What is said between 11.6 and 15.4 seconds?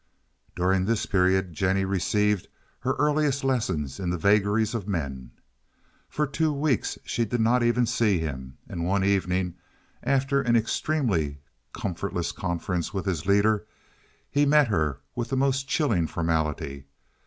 comfortless conference with his leader, he met her with the